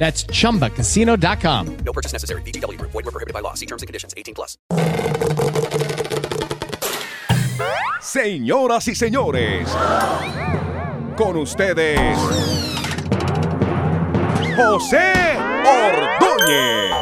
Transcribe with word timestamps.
That's 0.00 0.24
chumbacasino.com. 0.24 1.76
No 1.84 1.92
purchase 1.92 2.14
necessary. 2.14 2.40
VGW 2.42 2.78
Group. 2.78 2.92
Void 2.92 3.04
were 3.04 3.12
prohibited 3.12 3.34
by 3.34 3.40
law. 3.40 3.52
See 3.52 3.66
terms 3.66 3.82
and 3.82 3.86
conditions. 3.86 4.14
18 4.16 4.34
plus. 4.34 4.56
Señoras 8.00 8.88
y 8.88 8.94
señores, 8.94 9.68
con 11.16 11.36
ustedes, 11.36 12.18
José 14.56 15.12
Ordóñez. 15.66 16.99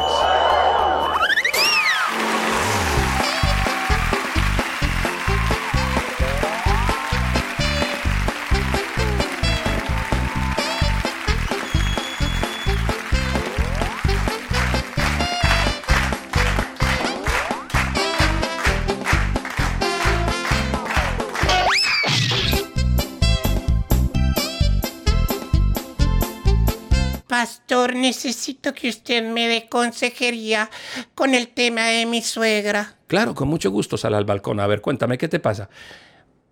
Necesito 27.95 28.73
que 28.73 28.89
usted 28.89 29.23
me 29.23 29.47
dé 29.47 29.69
consejería 29.69 30.69
con 31.15 31.33
el 31.33 31.49
tema 31.49 31.85
de 31.85 32.05
mi 32.05 32.21
suegra. 32.21 32.95
Claro, 33.07 33.35
con 33.35 33.47
mucho 33.47 33.71
gusto 33.71 33.97
sal 33.97 34.13
al 34.13 34.25
balcón. 34.25 34.59
A 34.59 34.67
ver, 34.67 34.81
cuéntame, 34.81 35.17
¿qué 35.17 35.27
te 35.27 35.39
pasa? 35.39 35.69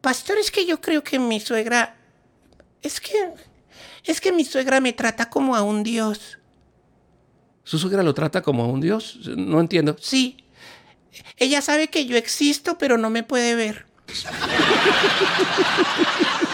Pastor, 0.02 0.38
es 0.38 0.52
que 0.52 0.66
yo 0.66 0.82
creo 0.82 1.04
que 1.04 1.20
mi 1.20 1.40
suegra... 1.40 1.96
Es 2.82 3.00
que... 3.00 3.34
Es 4.04 4.22
que 4.22 4.32
mi 4.32 4.46
suegra 4.46 4.80
me 4.80 4.94
trata 4.94 5.30
como 5.30 5.56
a 5.56 5.64
un 5.64 5.84
dios. 5.84 6.40
¿Su 7.64 7.78
suegra 7.78 8.04
lo 8.04 8.14
trata 8.14 8.42
como 8.42 8.64
a 8.64 8.68
un 8.68 8.80
dios? 8.80 9.20
No 9.36 9.60
entiendo. 9.60 9.98
Sí. 10.00 10.46
Ella 11.36 11.62
sabe 11.62 11.90
que 11.90 12.06
yo 12.06 12.16
existo, 12.16 12.78
pero 12.78 12.98
no 12.98 13.10
me 13.10 13.24
puede 13.24 13.56
ver. 13.56 13.86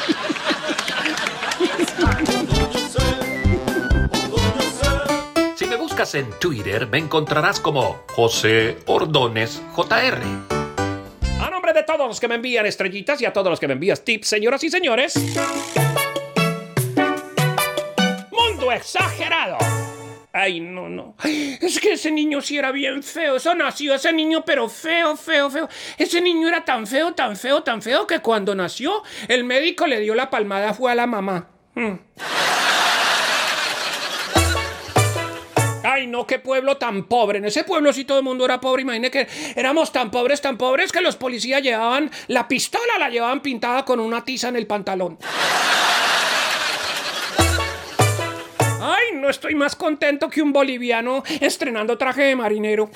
buscas 5.93 6.15
en 6.15 6.31
Twitter, 6.39 6.87
me 6.87 6.97
encontrarás 6.97 7.59
como 7.59 8.03
José 8.15 8.79
Ordones 8.87 9.61
JR. 9.75 10.17
A 11.39 11.49
nombre 11.51 11.71
de 11.71 11.83
todos 11.83 12.07
los 12.07 12.19
que 12.19 12.27
me 12.27 12.33
envían 12.33 12.65
estrellitas 12.65 13.21
y 13.21 13.25
a 13.25 13.31
todos 13.31 13.51
los 13.51 13.59
que 13.59 13.67
me 13.67 13.73
envías 13.73 14.03
tips, 14.03 14.27
señoras 14.27 14.63
y 14.63 14.71
señores. 14.71 15.13
Mundo 18.31 18.71
exagerado. 18.71 19.59
Ay, 20.31 20.61
no, 20.61 20.89
no. 20.89 21.13
Es 21.23 21.79
que 21.79 21.91
ese 21.91 22.11
niño 22.11 22.41
sí 22.41 22.57
era 22.57 22.71
bien 22.71 23.03
feo. 23.03 23.35
Eso 23.35 23.53
nació 23.53 23.93
ese 23.93 24.11
niño, 24.13 24.43
pero 24.43 24.69
feo, 24.69 25.15
feo, 25.15 25.51
feo. 25.51 25.69
Ese 25.99 26.21
niño 26.21 26.47
era 26.47 26.65
tan 26.65 26.87
feo, 26.87 27.13
tan 27.13 27.37
feo, 27.37 27.61
tan 27.61 27.83
feo 27.83 28.07
que 28.07 28.17
cuando 28.17 28.55
nació, 28.55 29.03
el 29.27 29.43
médico 29.43 29.85
le 29.85 29.99
dio 29.99 30.15
la 30.15 30.31
palmada, 30.31 30.73
fue 30.73 30.91
a 30.91 30.95
la 30.95 31.05
mamá. 31.05 31.49
Mm. 31.75 31.93
No, 36.13 36.27
qué 36.27 36.37
pueblo 36.37 36.77
tan 36.77 37.05
pobre. 37.05 37.39
En 37.39 37.45
ese 37.45 37.63
pueblo 37.63 37.91
sí 37.91 38.05
todo 38.05 38.19
el 38.19 38.23
mundo 38.23 38.45
era 38.45 38.61
pobre. 38.61 38.83
Imagine 38.83 39.09
que 39.09 39.27
éramos 39.55 39.91
tan 39.91 40.11
pobres, 40.11 40.41
tan 40.41 40.59
pobres 40.59 40.91
que 40.91 41.01
los 41.01 41.15
policías 41.15 41.63
llevaban 41.63 42.11
la 42.27 42.47
pistola, 42.47 42.99
la 42.99 43.09
llevaban 43.09 43.41
pintada 43.41 43.83
con 43.83 43.99
una 43.99 44.23
tiza 44.23 44.49
en 44.49 44.55
el 44.55 44.67
pantalón. 44.67 45.17
Ay, 48.79 49.15
no 49.15 49.27
estoy 49.27 49.55
más 49.55 49.75
contento 49.75 50.29
que 50.29 50.43
un 50.43 50.53
boliviano 50.53 51.23
estrenando 51.41 51.97
traje 51.97 52.21
de 52.21 52.35
marinero. 52.35 52.91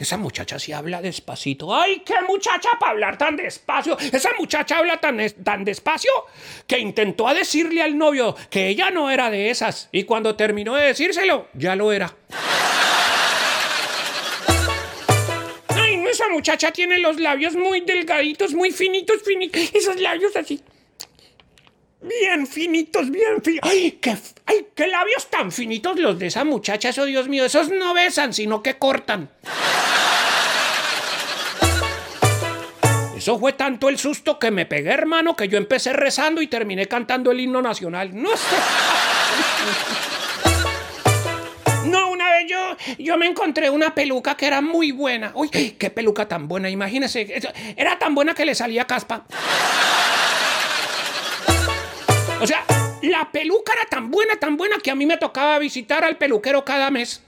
Esa 0.00 0.16
muchacha 0.16 0.58
sí 0.58 0.72
habla 0.72 1.00
despacito. 1.00 1.74
Ay, 1.74 2.02
qué 2.04 2.14
muchacha 2.26 2.70
para 2.78 2.92
hablar 2.92 3.18
tan 3.18 3.36
despacio. 3.36 3.96
Esa 3.98 4.30
muchacha 4.38 4.78
habla 4.78 4.98
tan, 4.98 5.18
tan 5.44 5.64
despacio 5.64 6.10
que 6.66 6.78
intentó 6.78 7.28
a 7.28 7.34
decirle 7.34 7.82
al 7.82 7.96
novio 7.96 8.36
que 8.50 8.68
ella 8.68 8.90
no 8.90 9.10
era 9.10 9.30
de 9.30 9.50
esas. 9.50 9.88
Y 9.92 10.04
cuando 10.04 10.36
terminó 10.36 10.74
de 10.74 10.86
decírselo, 10.86 11.48
ya 11.54 11.76
lo 11.76 11.92
era. 11.92 12.14
Ay, 15.68 15.96
no, 15.96 16.08
esa 16.08 16.28
muchacha 16.28 16.70
tiene 16.70 16.98
los 16.98 17.18
labios 17.20 17.54
muy 17.54 17.80
delgaditos, 17.80 18.54
muy 18.54 18.70
finitos, 18.70 19.22
finitos. 19.22 19.60
Esos 19.74 20.00
labios 20.00 20.34
así. 20.36 20.60
Bien 22.00 22.46
finitos, 22.46 23.10
bien 23.10 23.42
finitos. 23.42 23.70
¡Ay 23.70 23.98
qué, 24.00 24.16
¡Ay, 24.46 24.68
qué 24.74 24.86
labios 24.86 25.26
tan 25.28 25.50
finitos 25.50 25.98
los 25.98 26.18
de 26.18 26.28
esa 26.28 26.44
muchacha! 26.44 26.90
Eso, 26.90 27.04
Dios 27.04 27.28
mío, 27.28 27.44
esos 27.44 27.70
no 27.70 27.92
besan, 27.92 28.32
sino 28.32 28.62
que 28.62 28.78
cortan. 28.78 29.28
Eso 33.16 33.36
fue 33.38 33.52
tanto 33.54 33.88
el 33.88 33.98
susto 33.98 34.38
que 34.38 34.52
me 34.52 34.64
pegué, 34.64 34.90
hermano, 34.90 35.34
que 35.34 35.48
yo 35.48 35.58
empecé 35.58 35.92
rezando 35.92 36.40
y 36.40 36.46
terminé 36.46 36.86
cantando 36.86 37.32
el 37.32 37.40
himno 37.40 37.60
nacional. 37.60 38.10
No. 38.14 38.30
No, 41.86 42.10
una 42.10 42.30
vez 42.32 42.46
yo, 42.48 42.76
yo 42.98 43.18
me 43.18 43.26
encontré 43.26 43.70
una 43.70 43.92
peluca 43.92 44.36
que 44.36 44.46
era 44.46 44.60
muy 44.60 44.92
buena. 44.92 45.32
Uy, 45.34 45.48
qué 45.48 45.90
peluca 45.90 46.28
tan 46.28 46.46
buena, 46.46 46.70
imagínese. 46.70 47.42
Era 47.76 47.98
tan 47.98 48.14
buena 48.14 48.34
que 48.34 48.44
le 48.44 48.54
salía 48.54 48.86
caspa. 48.86 49.26
O 52.40 52.46
sea, 52.46 52.64
la 53.02 53.30
peluca 53.32 53.72
era 53.72 53.84
tan 53.90 54.10
buena, 54.10 54.36
tan 54.36 54.56
buena 54.56 54.76
que 54.82 54.90
a 54.90 54.94
mí 54.94 55.06
me 55.06 55.16
tocaba 55.16 55.58
visitar 55.58 56.04
al 56.04 56.16
peluquero 56.16 56.64
cada 56.64 56.90
mes. 56.90 57.22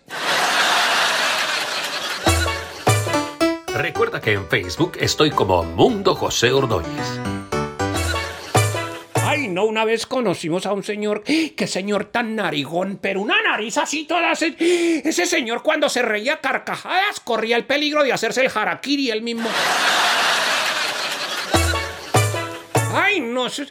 Recuerda 3.75 4.21
que 4.21 4.33
en 4.35 4.47
Facebook 4.49 4.93
estoy 5.01 5.31
como 5.31 5.65
Mundo 5.65 6.15
José 6.15 6.53
Ordóñez. 6.53 7.19
Ay, 9.15 9.49
no, 9.49 9.65
una 9.65 9.85
vez 9.85 10.07
conocimos 10.07 10.67
a 10.67 10.73
un 10.73 10.85
señor, 10.85 11.23
qué 11.25 11.67
señor 11.67 12.05
tan 12.07 12.37
narigón, 12.37 12.99
pero 13.01 13.21
una 13.21 13.41
nariz 13.43 13.79
así 13.79 14.05
toda. 14.05 14.33
Ese, 14.33 14.55
ese 15.05 15.27
señor 15.27 15.63
cuando 15.63 15.89
se 15.89 16.03
reía 16.03 16.41
carcajadas 16.41 17.21
corría 17.21 17.57
el 17.57 17.65
peligro 17.65 18.03
de 18.05 18.13
hacerse 18.13 18.43
el 18.45 18.53
harakiri 18.55 19.11
él 19.11 19.23
mismo. 19.23 19.49
Ay, 23.21 23.33
no, 23.33 23.47
eso- 23.47 23.65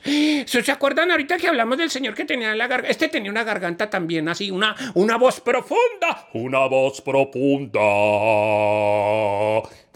¿se 0.46 0.72
acuerdan 0.72 1.12
ahorita 1.12 1.38
que 1.38 1.48
hablamos 1.48 1.78
del 1.78 1.90
señor 1.90 2.14
que 2.14 2.26
tenía 2.26 2.56
la 2.56 2.68
garganta? 2.68 2.92
Este 2.92 3.08
tenía 3.10 3.32
una 3.32 3.44
garganta 3.44 3.90
también 3.90 4.28
así, 4.30 4.52
una, 4.52 4.76
una 4.96 5.18
voz 5.18 5.40
profunda. 5.42 6.28
Una 6.34 6.66
voz 6.68 7.02
profunda. 7.02 7.80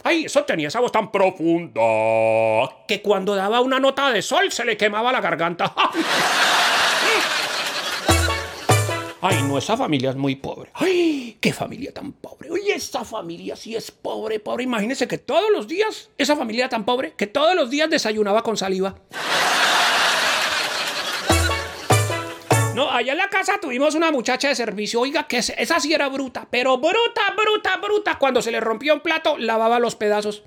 Ay, 0.05 0.25
eso 0.25 0.43
tenía 0.43 0.67
esa 0.67 0.79
voz 0.81 0.91
tan 0.91 1.11
profunda 1.11 1.81
que 2.87 3.01
cuando 3.01 3.35
daba 3.35 3.61
una 3.61 3.79
nota 3.79 4.11
de 4.11 4.21
sol 4.21 4.51
se 4.51 4.65
le 4.65 4.75
quemaba 4.75 5.11
la 5.11 5.21
garganta. 5.21 5.73
Ay, 9.25 9.41
no, 9.43 9.57
esa 9.57 9.77
familia 9.77 10.09
es 10.09 10.17
muy 10.17 10.35
pobre. 10.35 10.69
Ay, 10.73 11.37
qué 11.39 11.53
familia 11.53 11.93
tan 11.93 12.11
pobre. 12.11 12.51
Oye, 12.51 12.75
esa 12.75 13.05
familia 13.05 13.55
sí 13.55 13.73
es 13.73 13.89
pobre, 13.89 14.41
pobre. 14.41 14.65
Imagínense 14.65 15.07
que 15.07 15.17
todos 15.17 15.49
los 15.49 15.65
días, 15.65 16.09
esa 16.17 16.35
familia 16.35 16.67
tan 16.67 16.83
pobre, 16.83 17.13
que 17.15 17.25
todos 17.25 17.55
los 17.55 17.69
días 17.69 17.89
desayunaba 17.89 18.43
con 18.43 18.57
saliva. 18.57 18.95
No, 22.75 22.89
allá 22.91 23.13
en 23.13 23.17
la 23.19 23.29
casa 23.29 23.59
tuvimos 23.61 23.95
una 23.95 24.11
muchacha 24.11 24.49
de 24.49 24.55
servicio, 24.55 24.99
oiga, 24.99 25.25
que 25.27 25.37
es- 25.37 25.53
esa 25.57 25.79
sí 25.79 25.93
era 25.93 26.09
bruta, 26.09 26.47
pero 26.49 26.77
bruta, 26.77 27.21
bruta, 27.41 27.77
bruta. 27.77 28.17
Cuando 28.19 28.41
se 28.41 28.51
le 28.51 28.59
rompió 28.59 28.95
un 28.95 28.99
plato, 28.99 29.37
lavaba 29.37 29.79
los 29.79 29.95
pedazos. 29.95 30.43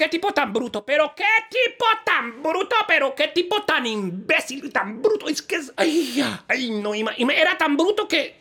Qué 0.00 0.08
tipo 0.08 0.32
tan 0.32 0.50
bruto, 0.50 0.82
pero 0.82 1.12
qué 1.14 1.24
tipo 1.50 1.84
tan 2.06 2.42
bruto, 2.42 2.74
pero 2.88 3.14
qué 3.14 3.28
tipo 3.28 3.62
tan 3.64 3.84
imbécil 3.86 4.64
y 4.64 4.70
tan 4.70 5.02
bruto. 5.02 5.28
Es 5.28 5.42
que 5.42 5.56
es. 5.56 5.70
Ay, 5.76 6.24
ay, 6.48 6.70
no, 6.70 6.94
ima- 6.94 7.14
ima- 7.18 7.34
era 7.34 7.58
tan 7.58 7.76
bruto 7.76 8.08
que 8.08 8.34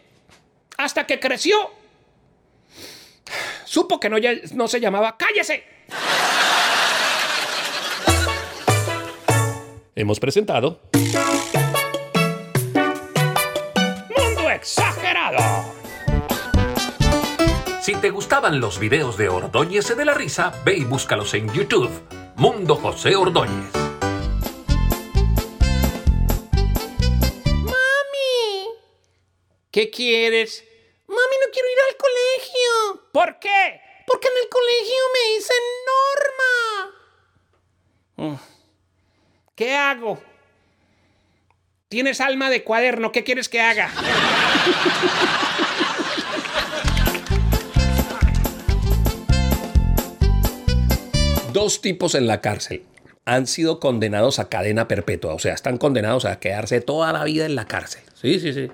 hasta 0.77 1.05
que 1.05 1.19
creció, 1.19 1.57
supo 3.65 3.99
que 3.99 4.09
no, 4.09 4.15
no 4.53 4.67
se 4.69 4.79
llamaba 4.79 5.17
¡Cállese! 5.17 5.65
Hemos 9.95 10.17
presentado 10.21 10.79
te 18.09 18.13
gustaban 18.13 18.59
los 18.59 18.79
videos 18.79 19.17
de 19.17 19.29
Ordóñez 19.29 19.95
de 19.95 20.03
la 20.03 20.15
Risa, 20.15 20.51
ve 20.65 20.77
y 20.77 20.83
búscalos 20.83 21.35
en 21.35 21.47
YouTube. 21.53 21.91
Mundo 22.37 22.75
José 22.75 23.15
Ordóñez. 23.15 23.71
Mami, 27.53 28.65
¿Qué 29.69 29.91
quieres? 29.91 30.63
mami, 31.05 31.19
no 31.19 31.51
quiero 31.53 31.67
ir 31.69 31.77
al 31.87 31.97
colegio. 31.97 33.11
¿Por 33.13 33.37
qué? 33.37 33.79
Porque 34.07 34.27
en 34.27 34.33
el 34.41 34.49
colegio 34.49 35.03
me 35.13 35.21
dicen 35.35 35.63
Norma. 38.17 38.39
¿Qué 39.53 39.75
hago? 39.75 40.19
Tienes 41.89 42.19
alma 42.21 42.49
de 42.49 42.63
cuaderno, 42.63 43.11
¿qué 43.11 43.23
quieres 43.23 43.47
que 43.49 43.61
haga? 43.61 43.91
Dos 51.53 51.81
tipos 51.81 52.15
en 52.15 52.27
la 52.27 52.41
cárcel 52.41 52.83
han 53.25 53.47
sido 53.47 53.79
condenados 53.79 54.39
a 54.39 54.49
cadena 54.49 54.87
perpetua, 54.87 55.33
o 55.33 55.39
sea, 55.39 55.53
están 55.53 55.77
condenados 55.77 56.25
a 56.25 56.39
quedarse 56.39 56.81
toda 56.81 57.13
la 57.13 57.23
vida 57.23 57.45
en 57.45 57.55
la 57.55 57.65
cárcel. 57.65 58.01
Sí, 58.13 58.39
sí, 58.39 58.53
sí. 58.53 58.69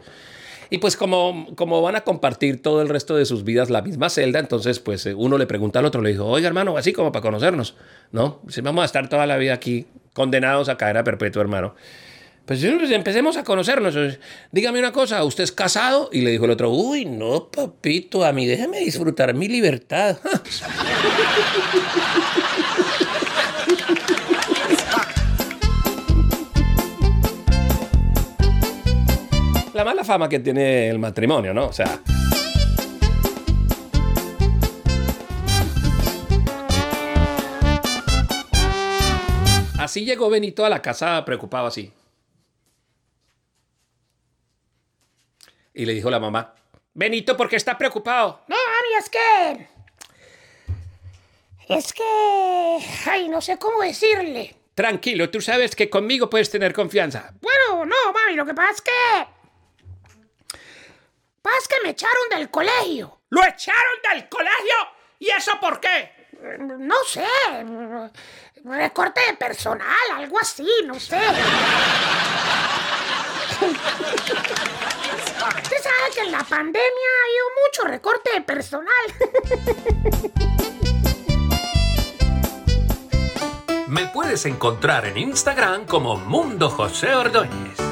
Y 0.69 0.80
pues 0.80 0.98
como, 0.98 1.56
como 1.56 1.81
van 1.81 1.95
a 1.95 2.01
compartir 2.01 2.62
todo 2.62 2.81
el 2.81 2.89
resto 2.89 3.16
de 3.16 3.25
sus 3.25 3.44
vidas 3.44 3.69
la 3.69 3.81
misma 3.81 4.10
celda, 4.10 4.39
entonces 4.39 4.80
pues 4.80 5.06
eh, 5.06 5.13
uno 5.13 5.38
le 5.38 5.45
pregunta 5.45 5.80
al 5.80 5.86
otro, 5.86 6.01
le 6.01 6.12
dijo, 6.12 6.25
oiga 6.25 6.48
hermano, 6.48 6.77
así 6.77 6.92
como 6.92 7.12
para 7.12 7.22
conocernos, 7.22 7.75
¿no? 8.12 8.42
Si 8.48 8.62
vamos 8.62 8.81
a 8.81 8.86
estar 8.86 9.07
toda 9.10 9.27
la 9.27 9.38
vida 9.38 9.54
aquí 9.54 9.86
condenados 10.13 10.69
a 10.69 10.77
cadena 10.77 11.04
perpetua, 11.04 11.42
hermano. 11.42 11.75
Pues, 12.45 12.63
pues, 12.63 12.92
empecemos 12.92 13.38
a 13.38 13.44
conocernos. 13.44 13.95
Dígame 14.51 14.80
una 14.80 14.92
cosa, 14.92 15.24
¿usted 15.24 15.44
es 15.44 15.51
casado? 15.51 16.10
Y 16.12 16.22
le 16.22 16.30
dijo 16.30 16.45
el 16.45 16.51
otro, 16.51 16.69
uy, 16.69 17.06
no, 17.06 17.50
papito, 17.50 18.24
a 18.24 18.31
mí 18.31 18.45
déjeme 18.45 18.80
disfrutar 18.80 19.33
mi 19.33 19.48
libertad. 19.48 20.18
la 29.75 29.83
mala 29.83 30.06
fama 30.06 30.30
que 30.30 30.39
tiene 30.39 30.89
el 30.89 31.00
matrimonio, 31.00 31.54
¿no? 31.54 31.68
O 31.68 31.74
sea. 31.74 32.00
Así 39.77 40.06
llegó 40.06 40.30
Benito 40.30 40.66
a 40.66 40.69
la 40.69 40.81
casa 40.81 41.24
preocupado 41.25 41.68
así. 41.68 41.92
Y 45.74 45.86
le 45.86 45.94
dijo 45.94 46.10
la 46.10 46.22
mamá, 46.22 46.56
Benito, 46.94 47.36
¿por 47.36 47.50
qué 47.50 47.57
está 47.57 47.77
preocupado? 47.77 48.44
No, 48.48 48.56
mami, 48.56 48.95
es 48.98 49.10
que. 49.10 49.68
Es 51.68 51.92
que. 51.92 53.12
Ay, 53.12 53.27
no 53.27 53.42
sé 53.42 53.57
cómo 53.57 53.81
decirle. 53.81 54.56
Tranquilo, 54.74 55.30
tú 55.30 55.42
sabes 55.42 55.75
que 55.75 55.89
conmigo 55.89 56.30
puedes 56.30 56.50
tener 56.50 56.74
confianza. 56.74 57.33
Bueno, 57.42 57.86
no, 57.86 58.13
mami, 58.13 58.38
lo 58.38 58.45
que 58.45 58.54
pasa 58.54 58.72
es 58.72 58.81
que. 58.81 59.36
Pasa 61.45 61.57
es 61.59 61.68
que 61.68 61.75
me 61.83 61.89
echaron 61.92 62.27
del 62.31 62.50
colegio. 62.50 63.21
¿Lo 63.30 63.45
echaron 63.45 64.01
del 64.12 64.27
colegio? 64.27 64.75
¿Y 65.19 65.30
eso 65.30 65.51
por 65.62 65.80
qué? 65.80 66.12
No 66.59 66.95
sé. 67.07 67.24
Recorte 68.63 69.21
de 69.27 69.36
personal, 69.36 69.86
algo 70.15 70.39
así, 70.39 70.68
no 70.86 71.00
sé. 71.00 71.21
Usted 75.62 75.77
sabe 75.83 76.12
que 76.15 76.21
en 76.21 76.31
la 76.31 76.44
pandemia 76.44 76.81
ha 76.81 77.25
habido 77.25 77.45
mucho 77.63 77.83
recorte 77.89 78.31
de 78.33 78.41
personal. 78.41 79.06
Me 83.88 84.07
puedes 84.07 84.48
encontrar 84.48 85.06
en 85.06 85.19
Instagram 85.19 85.86
como 85.86 86.18
Mundo 86.18 86.71
José 86.71 87.13
Ordóñez. 87.13 87.84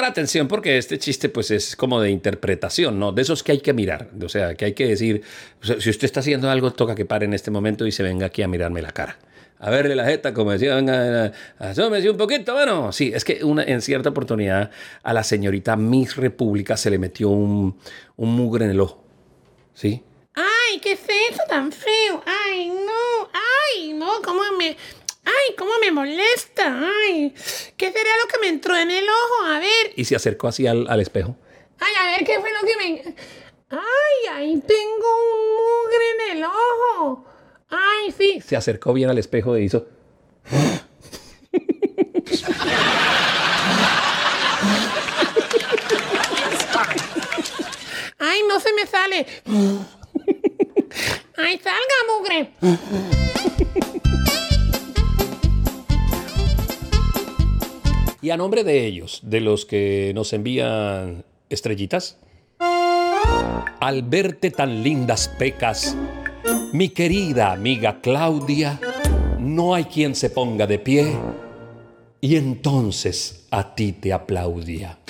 Pongan 0.00 0.12
atención 0.12 0.48
porque 0.48 0.78
este 0.78 0.98
chiste 0.98 1.28
pues 1.28 1.50
es 1.50 1.76
como 1.76 2.00
de 2.00 2.08
interpretación, 2.08 2.98
¿no? 2.98 3.12
De 3.12 3.20
esos 3.20 3.42
que 3.42 3.52
hay 3.52 3.60
que 3.60 3.74
mirar, 3.74 4.08
o 4.24 4.30
sea, 4.30 4.54
que 4.54 4.64
hay 4.64 4.72
que 4.72 4.86
decir, 4.86 5.20
si 5.60 5.90
usted 5.90 6.06
está 6.06 6.20
haciendo 6.20 6.48
algo, 6.48 6.72
toca 6.72 6.94
que 6.94 7.04
pare 7.04 7.26
en 7.26 7.34
este 7.34 7.50
momento 7.50 7.86
y 7.86 7.92
se 7.92 8.02
venga 8.02 8.24
aquí 8.24 8.40
a 8.40 8.48
mirarme 8.48 8.80
la 8.80 8.92
cara. 8.92 9.18
A 9.58 9.68
verle 9.68 9.94
la 9.94 10.06
jeta, 10.06 10.32
como 10.32 10.52
decía, 10.52 10.74
venga, 10.74 11.32
asómese 11.58 12.08
un 12.08 12.16
poquito, 12.16 12.54
bueno, 12.54 12.92
sí, 12.92 13.12
es 13.14 13.26
que 13.26 13.44
una, 13.44 13.62
en 13.62 13.82
cierta 13.82 14.08
oportunidad 14.08 14.70
a 15.02 15.12
la 15.12 15.22
señorita 15.22 15.76
Miss 15.76 16.16
República 16.16 16.78
se 16.78 16.88
le 16.88 16.96
metió 16.96 17.28
un, 17.28 17.76
un 18.16 18.34
mugre 18.34 18.64
en 18.64 18.70
el 18.70 18.80
ojo, 18.80 19.04
¿sí? 19.74 20.02
Ay, 20.34 20.78
¿qué 20.80 20.92
es 20.92 21.02
eso 21.02 21.42
tan 21.46 21.70
feo? 21.72 22.22
Ay, 22.24 22.70
no. 22.70 23.28
Ay, 23.74 23.92
no, 23.92 24.22
cómo 24.24 24.40
me. 24.56 24.76
Ay, 25.24 25.54
cómo 25.56 25.72
me 25.80 25.90
molesta. 25.90 26.80
Ay, 27.06 27.34
¿qué 27.76 27.92
será 27.92 28.10
lo 28.22 28.28
que 28.28 28.38
me 28.40 28.48
entró 28.48 28.76
en 28.76 28.90
el 28.90 29.04
ojo? 29.08 29.44
A 29.46 29.58
ver. 29.58 29.92
Y 29.96 30.04
se 30.04 30.16
acercó 30.16 30.48
así 30.48 30.66
al, 30.66 30.86
al 30.88 31.00
espejo. 31.00 31.36
Ay, 31.78 31.92
a 32.00 32.04
ver, 32.12 32.24
¿qué 32.24 32.40
fue 32.40 32.50
lo 32.52 32.66
que 32.66 32.76
me. 32.76 33.14
Ay, 33.70 34.26
ahí 34.32 34.60
tengo 34.66 35.08
un 35.32 35.56
mugre 35.56 36.10
en 36.30 36.36
el 36.38 36.44
ojo. 36.44 37.24
Ay, 37.68 38.12
sí. 38.16 38.40
Se 38.40 38.56
acercó 38.56 38.92
bien 38.92 39.10
al 39.10 39.18
espejo 39.18 39.54
e 39.54 39.62
hizo... 39.62 39.86
Ay, 48.18 48.42
no 48.48 48.60
se 48.60 48.72
me 48.74 48.86
sale. 48.86 49.26
Ay, 51.36 51.58
salga, 51.58 51.96
mugre. 52.08 53.19
Y 58.30 58.32
a 58.32 58.36
nombre 58.36 58.62
de 58.62 58.86
ellos, 58.86 59.18
de 59.24 59.40
los 59.40 59.66
que 59.66 60.12
nos 60.14 60.32
envían 60.32 61.24
estrellitas, 61.48 62.16
al 62.60 64.04
verte 64.04 64.52
tan 64.52 64.84
lindas 64.84 65.26
pecas, 65.36 65.96
mi 66.72 66.90
querida 66.90 67.50
amiga 67.50 68.00
Claudia, 68.00 68.78
no 69.40 69.74
hay 69.74 69.86
quien 69.86 70.14
se 70.14 70.30
ponga 70.30 70.68
de 70.68 70.78
pie 70.78 71.12
y 72.20 72.36
entonces 72.36 73.48
a 73.50 73.74
ti 73.74 73.90
te 73.94 74.12
aplaudía. 74.12 75.00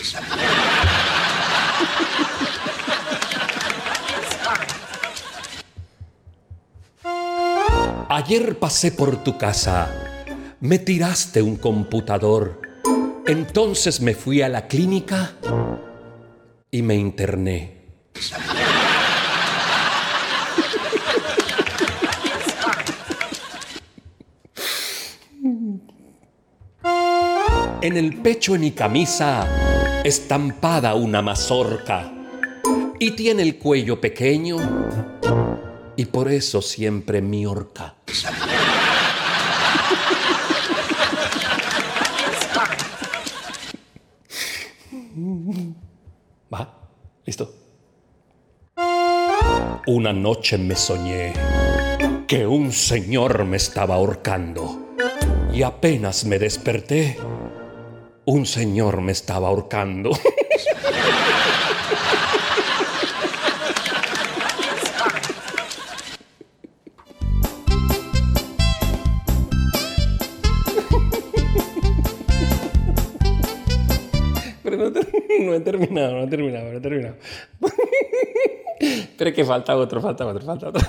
Ayer 8.08 8.58
pasé 8.58 8.92
por 8.92 9.22
tu 9.22 9.36
casa, 9.36 10.24
me 10.60 10.78
tiraste 10.78 11.42
un 11.42 11.56
computador, 11.56 12.69
entonces 13.26 14.00
me 14.00 14.14
fui 14.14 14.42
a 14.42 14.48
la 14.48 14.66
clínica 14.66 15.32
y 16.70 16.82
me 16.82 16.94
interné. 16.94 17.80
En 27.82 27.96
el 27.96 28.16
pecho 28.16 28.52
de 28.52 28.58
mi 28.58 28.72
camisa 28.72 30.02
estampada 30.04 30.94
una 30.94 31.22
mazorca 31.22 32.12
y 32.98 33.12
tiene 33.12 33.42
el 33.42 33.56
cuello 33.56 34.00
pequeño 34.00 34.56
y 35.96 36.04
por 36.06 36.30
eso 36.30 36.60
siempre 36.62 37.22
mi 37.22 37.46
horca. 37.46 37.94
Va, 46.52 46.74
listo. 47.30 47.54
Una 49.86 50.12
noche 50.12 50.58
me 50.58 50.74
soñé 50.74 51.32
que 52.26 52.44
un 52.44 52.72
señor 52.72 53.44
me 53.44 53.56
estaba 53.56 53.94
ahorcando. 53.94 54.96
Y 55.52 55.62
apenas 55.62 56.24
me 56.24 56.38
desperté, 56.40 57.16
un 58.24 58.46
señor 58.46 59.00
me 59.00 59.12
estaba 59.12 59.48
ahorcando. 59.48 60.10
no 75.50 75.56
he 75.56 75.60
terminado, 75.60 76.12
no 76.12 76.24
he 76.24 76.28
terminado, 76.28 76.72
no 76.72 76.78
he 76.78 76.80
terminado. 76.80 77.16
Pero 79.18 79.32
que 79.32 79.44
falta 79.44 79.76
otro, 79.76 80.00
falta 80.00 80.26
otro, 80.26 80.44
falta 80.44 80.68
otro. 80.68 80.86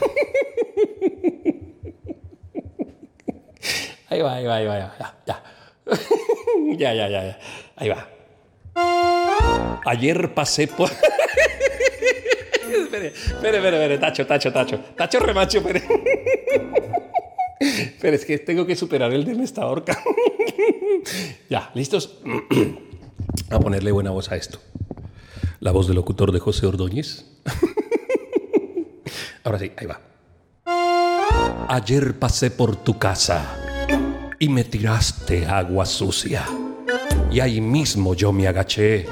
Ahí 4.07 4.21
va, 4.21 4.35
ahí 4.35 4.45
va, 4.45 4.55
ahí 4.55 4.67
va, 4.67 4.77
ya, 4.77 5.15
ya. 5.25 5.43
Ya, 6.77 6.93
ya, 6.93 7.09
ya, 7.09 7.23
ya. 7.23 7.39
Ahí 7.77 7.89
va. 7.89 8.07
Ayer 9.85 10.33
pasé 10.33 10.67
por... 10.67 10.89
espere, 10.91 11.13
espere, 13.07 13.57
espere, 13.57 13.77
espere, 13.77 13.97
tacho, 13.97 14.27
tacho, 14.27 14.51
tacho. 14.51 14.79
Tacho 14.95 15.19
remacho, 15.19 15.59
espere. 15.59 15.81
Pero 18.01 18.15
es 18.15 18.25
que 18.25 18.39
tengo 18.39 18.65
que 18.65 18.75
superar 18.75 19.13
el 19.13 19.23
de 19.23 19.35
me 19.35 19.43
está 19.43 19.61
ahorca. 19.63 19.97
ya, 21.49 21.71
¿listos? 21.73 22.19
A 23.51 23.59
ponerle 23.59 23.91
buena 23.91 24.11
voz 24.11 24.31
a 24.31 24.35
esto. 24.35 24.59
La 25.59 25.71
voz 25.71 25.87
del 25.87 25.95
locutor 25.97 26.31
de 26.31 26.39
José 26.39 26.65
Ordóñez. 26.65 27.25
Ahora 29.43 29.59
sí, 29.59 29.71
ahí 29.77 29.87
va. 29.87 29.99
Ayer 31.67 32.17
pasé 32.17 32.51
por 32.51 32.75
tu 32.75 32.97
casa 32.97 33.57
y 34.39 34.49
me 34.49 34.63
tiraste 34.63 35.45
agua 35.45 35.85
sucia. 35.85 36.45
Y 37.31 37.39
ahí 37.39 37.61
mismo 37.61 38.13
yo 38.13 38.31
me 38.31 38.47
agaché. 38.47 39.05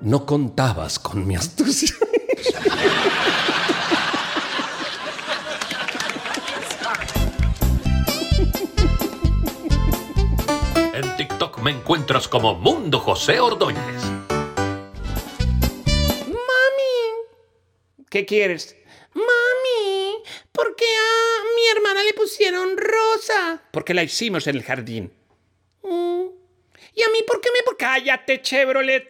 No 0.00 0.26
contabas 0.26 0.98
con 0.98 1.26
mi 1.26 1.36
astucia. 1.36 1.94
Me 11.66 11.72
encuentras 11.72 12.28
como 12.28 12.54
Mundo 12.54 13.00
José 13.00 13.40
Ordóñez. 13.40 14.04
Mami. 16.28 16.94
¿Qué 18.08 18.24
quieres? 18.24 18.76
Mami, 19.14 20.22
¿por 20.52 20.76
qué 20.76 20.84
a 20.84 21.42
mi 21.56 21.66
hermana 21.76 22.04
le 22.04 22.14
pusieron 22.14 22.76
rosa? 22.76 23.64
Porque 23.72 23.94
la 23.94 24.04
hicimos 24.04 24.46
en 24.46 24.54
el 24.54 24.62
jardín. 24.62 25.12
Mm. 25.82 26.26
¿Y 26.94 27.02
a 27.02 27.08
mí 27.12 27.24
por 27.26 27.40
qué 27.40 27.48
me... 27.52 27.76
Cállate, 27.76 28.40
Chevrolet. 28.42 29.08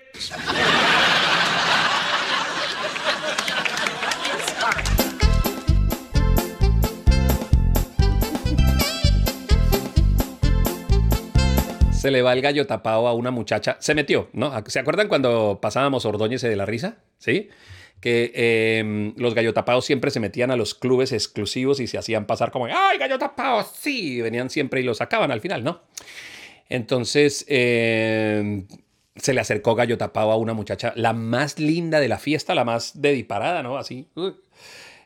Se 12.07 12.13
le 12.13 12.23
va 12.23 12.33
el 12.35 12.41
gallo 12.41 12.69
tapado 12.69 13.09
a 13.09 13.15
una 13.15 13.33
muchacha. 13.33 13.79
Se 13.81 13.93
metió, 13.93 14.29
¿no? 14.33 14.53
¿Se 14.67 14.79
acuerdan 14.79 15.09
cuando 15.09 15.59
pasábamos 15.61 16.07
Ordóñez 16.07 16.41
de 16.41 16.55
la 16.55 16.65
risa? 16.65 16.99
¿Sí? 17.19 17.49
Que 18.01 18.31
eh, 18.33 19.13
los 19.17 19.35
gallo 19.35 19.53
tapados 19.53 19.85
siempre 19.85 20.13
se 20.13 20.21
metían 20.21 20.53
a 20.53 20.57
los 20.57 20.77
clubes 20.77 21.11
exclusivos 21.11 21.81
y 21.81 21.89
se 21.89 21.99
hacían 21.99 22.29
pasar 22.29 22.53
como, 22.53 22.67
¡ay, 22.67 22.99
gallo 22.99 23.19
tapado! 23.19 23.67
Sí, 23.77 24.23
venían 24.23 24.51
siempre 24.51 24.83
y 24.83 24.85
lo 24.85 24.95
sacaban 24.95 25.33
al 25.33 25.41
final, 25.41 25.65
¿no? 25.65 25.83
Entonces, 26.69 27.45
eh, 27.49 28.63
se 29.17 29.35
le 29.35 29.41
acercó 29.41 29.75
gallo 29.75 29.99
tapado 29.99 30.31
a 30.31 30.37
una 30.37 30.53
muchacha, 30.53 30.93
la 30.95 31.13
más 31.13 31.59
linda 31.59 31.99
de 31.99 32.07
la 32.07 32.19
fiesta, 32.19 32.55
la 32.55 32.65
más 32.65 33.03
de 33.03 33.15
disparada, 33.15 33.65
¿no? 33.65 33.79
Así. 33.79 34.07
uh, 34.15 34.31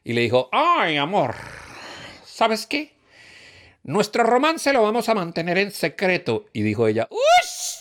Y 0.04 0.12
le 0.12 0.20
dijo, 0.20 0.50
Ay, 0.52 0.98
amor. 0.98 1.34
¿Sabes 2.26 2.66
qué? 2.66 2.92
Nuestro 3.82 4.24
romance 4.24 4.72
lo 4.72 4.82
vamos 4.82 5.08
a 5.08 5.14
mantener 5.14 5.58
en 5.58 5.70
secreto. 5.70 6.46
y 6.52 6.62
dijo 6.62 6.86
ella, 6.86 7.08
¡Ush! 7.10 7.78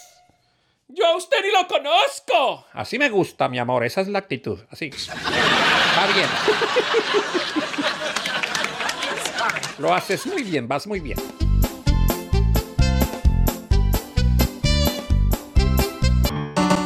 Yo 0.88 1.06
a 1.06 1.16
usted 1.18 1.38
ni 1.44 1.52
lo 1.52 1.68
conozco. 1.68 2.66
Así 2.74 2.98
me 2.98 3.10
gusta, 3.10 3.48
mi 3.48 3.60
amor. 3.60 3.84
Esa 3.84 4.02
es 4.02 4.08
la 4.08 4.20
actitud. 4.20 4.60
Así. 4.72 4.90
Va 4.90 6.08
bien. 6.08 6.28
Lo 9.78 9.94
haces 9.94 10.26
muy 10.26 10.44
bien, 10.44 10.68
vas 10.68 10.88
muy 10.88 11.00
bien. 11.00 11.18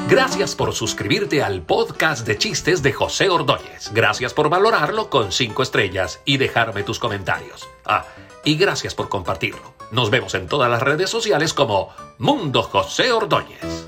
Gracias 0.09 0.55
por 0.55 0.73
suscribirte 0.73 1.41
al 1.41 1.63
podcast 1.63 2.27
de 2.27 2.37
chistes 2.37 2.83
de 2.83 2.93
José 2.93 3.29
Ordóñez. 3.29 3.91
Gracias 3.93 4.33
por 4.33 4.49
valorarlo 4.49 5.09
con 5.09 5.31
5 5.31 5.63
estrellas 5.63 6.21
y 6.25 6.37
dejarme 6.37 6.83
tus 6.83 6.99
comentarios. 6.99 7.67
Ah, 7.85 8.05
y 8.43 8.55
gracias 8.55 8.95
por 8.95 9.09
compartirlo. 9.09 9.73
Nos 9.91 10.09
vemos 10.09 10.33
en 10.35 10.47
todas 10.47 10.69
las 10.69 10.81
redes 10.81 11.09
sociales 11.09 11.53
como 11.53 11.89
Mundo 12.17 12.63
José 12.63 13.11
Ordóñez. 13.11 13.82